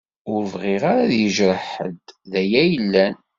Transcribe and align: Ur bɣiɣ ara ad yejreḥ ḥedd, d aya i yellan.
Ur 0.31 0.41
bɣiɣ 0.53 0.81
ara 0.91 1.01
ad 1.05 1.11
yejreḥ 1.21 1.63
ḥedd, 1.73 2.05
d 2.31 2.31
aya 2.41 2.61
i 2.65 2.69
yellan. 2.73 3.15